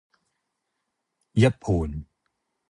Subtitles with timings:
[1.33, 2.07] 一盤